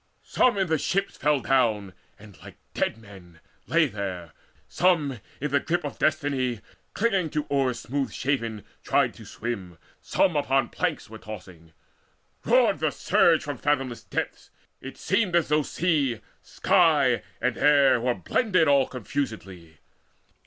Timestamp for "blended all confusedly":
18.15-19.77